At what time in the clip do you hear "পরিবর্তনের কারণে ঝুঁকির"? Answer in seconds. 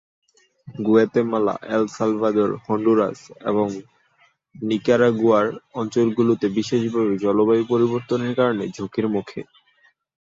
7.69-9.05